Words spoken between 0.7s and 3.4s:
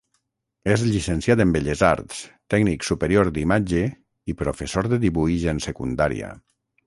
És llicenciat en Belles arts, Tècnic Superior